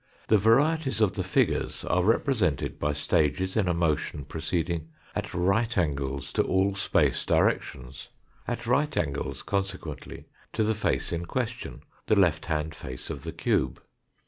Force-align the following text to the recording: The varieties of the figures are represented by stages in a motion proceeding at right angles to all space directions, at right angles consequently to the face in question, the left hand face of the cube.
The 0.29 0.37
varieties 0.39 0.99
of 0.99 1.13
the 1.13 1.23
figures 1.23 1.85
are 1.85 2.03
represented 2.03 2.79
by 2.79 2.93
stages 2.93 3.55
in 3.55 3.67
a 3.67 3.73
motion 3.75 4.25
proceeding 4.25 4.89
at 5.13 5.31
right 5.31 5.77
angles 5.77 6.33
to 6.33 6.41
all 6.41 6.73
space 6.73 7.23
directions, 7.23 8.09
at 8.47 8.65
right 8.65 8.97
angles 8.97 9.43
consequently 9.43 10.25
to 10.53 10.63
the 10.63 10.73
face 10.73 11.13
in 11.13 11.27
question, 11.27 11.83
the 12.07 12.15
left 12.15 12.47
hand 12.47 12.73
face 12.73 13.11
of 13.11 13.21
the 13.21 13.31
cube. 13.31 13.79